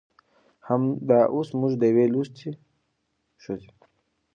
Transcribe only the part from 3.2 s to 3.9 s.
ښځې